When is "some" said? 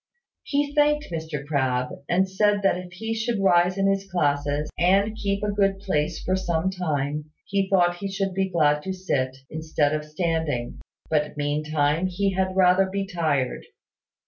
6.35-6.71